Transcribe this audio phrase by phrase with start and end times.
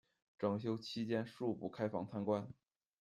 [0.39, 2.47] 整修期间恕不开放参观